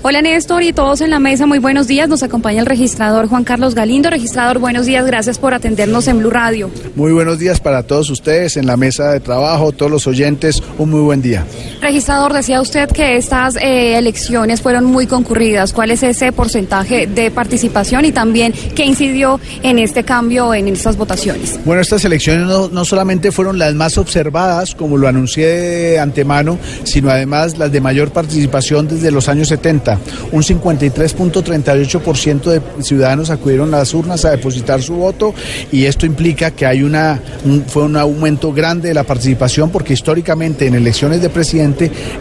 [0.00, 2.08] Hola Néstor y todos en la mesa, muy buenos días.
[2.08, 4.08] Nos acompaña el registrador Juan Carlos Galindo.
[4.10, 6.70] Registrador, buenos días, gracias por atendernos en Blue Radio.
[6.94, 10.90] Muy buenos días para todos ustedes en la mesa de trabajo, todos los oyentes, un
[10.90, 11.44] muy buen día.
[11.80, 15.72] Registrador, decía usted que estas eh, elecciones fueron muy concurridas.
[15.72, 20.96] ¿Cuál es ese porcentaje de participación y también qué incidió en este cambio en estas
[20.96, 21.60] votaciones?
[21.64, 27.10] Bueno, estas elecciones no, solamente fueron las más observadas, como lo anuncié de antemano, sino
[27.10, 29.98] además las de mayor participación desde los años 70
[30.32, 35.32] un 53.38% de ciudadanos acudieron a las urnas a depositar su voto
[35.70, 37.20] y esto implica que hay una
[37.68, 41.67] fue un aumento grande de la participación porque históricamente en elecciones de presidente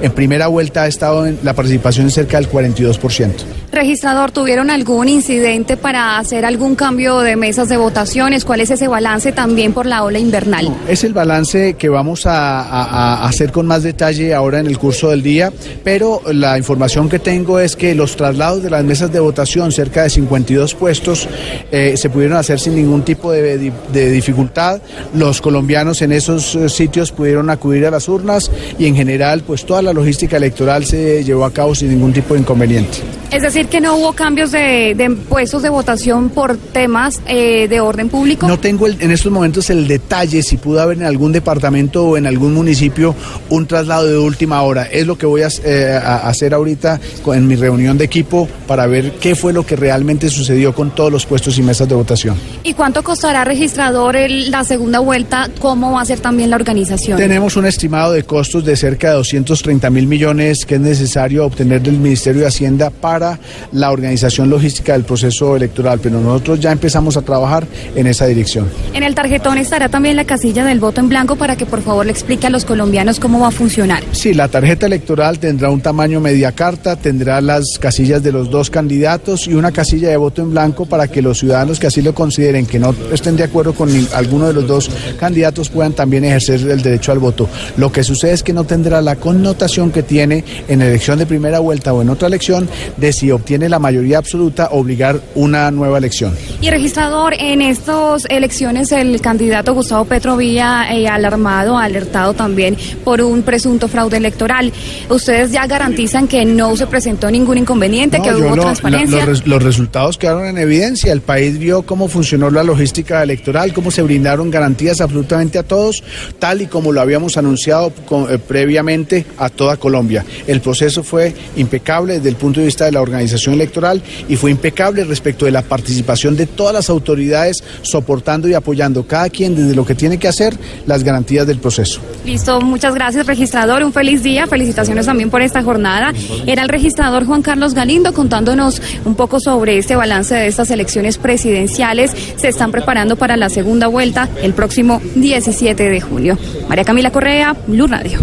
[0.01, 3.31] en primera vuelta ha estado en la participación cerca del 42%.
[3.77, 8.43] Registrador, ¿tuvieron algún incidente para hacer algún cambio de mesas de votaciones?
[8.43, 10.75] ¿Cuál es ese balance también por la ola invernal?
[10.87, 15.09] es el balance que vamos a, a hacer con más detalle ahora en el curso
[15.11, 15.51] del día,
[15.83, 20.03] pero la información que tengo es que los traslados de las mesas de votación, cerca
[20.03, 21.27] de 52 puestos,
[21.71, 23.57] eh, se pudieron hacer sin ningún tipo de,
[23.91, 24.81] dificultad.
[25.13, 28.49] Los colombianos en esos eh, sitios pudieron acudir a las urnas
[28.79, 32.33] y en general pues toda la logística electoral se llevó a cabo sin ningún tipo
[32.33, 32.99] de inconveniente.
[33.31, 38.09] Es decir, que no hubo cambios de, puestos de votación por temas eh, de orden
[38.09, 38.47] público.
[38.47, 42.27] No tengo en estos momentos el detalle si pudo haber en algún departamento o en
[42.27, 43.15] algún municipio
[43.49, 44.83] un traslado de última hora.
[44.83, 49.13] Es lo que voy a, a hacer ahorita en mi reunión de equipo para ver
[49.13, 52.37] qué fue lo que realmente sucedió con todos los puestos y mesas de votación.
[52.63, 55.49] ¿Y cuánto costará registrador la segunda vuelta?
[55.59, 57.17] ¿Cómo va a ser también la organización?
[57.17, 61.81] Tenemos un estimado de costos de cerca de 230 mil millones que es necesario obtener
[61.81, 63.39] del Ministerio de Hacienda para
[63.71, 68.69] la organización logística del proceso electoral, pero nosotros ya empezamos a trabajar en esa dirección.
[68.93, 72.05] En el tarjetón estará también la casilla del voto en blanco para que por favor
[72.05, 74.03] le explique a los colombianos cómo va a funcionar.
[74.11, 78.69] Sí, la tarjeta electoral tendrá un tamaño media carta, tendrá las casillas de los dos
[78.69, 82.13] candidatos y una casilla de voto en blanco para que los ciudadanos que así lo
[82.13, 86.61] consideren, que no estén de acuerdo con alguno de los dos candidatos, puedan también ejercer
[86.69, 87.49] el derecho al voto.
[87.77, 91.59] Lo que sucede es que no tendrá la connotación que tiene en elección de primera
[91.59, 92.67] vuelta o en otra elección
[92.97, 96.35] de si obtiene la mayoría absoluta obligar una nueva elección.
[96.61, 103.21] Y registrador, en estas elecciones el candidato Gustavo Petro Villa eh, alarmado, alertado también por
[103.21, 104.71] un presunto fraude electoral.
[105.09, 109.25] ¿Ustedes ya garantizan que no se presentó ningún inconveniente, que hubo transparencia.
[109.25, 111.11] los, resultados quedaron en evidencia.
[111.11, 116.03] El país vio cómo funcionó la logística electoral, cómo se brindaron garantías absolutamente a todos,
[116.39, 117.91] tal y como lo habíamos anunciado
[118.29, 120.25] eh, previamente a toda Colombia.
[120.47, 124.51] El proceso fue impecable desde el punto de vista de la organización electoral y fue
[124.51, 129.75] impecable respecto de la participación de todas las autoridades soportando y apoyando cada quien desde
[129.75, 132.01] lo que tiene que hacer las garantías del proceso.
[132.25, 136.13] Listo, muchas gracias registrador, un feliz día, felicitaciones también por esta jornada.
[136.45, 141.17] Era el registrador Juan Carlos Galindo contándonos un poco sobre este balance de estas elecciones
[141.17, 142.11] presidenciales.
[142.37, 146.37] Se están preparando para la segunda vuelta el próximo 17 de junio.
[146.67, 148.19] María Camila Correa, Blue Radio.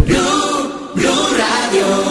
[0.97, 2.04] Radio.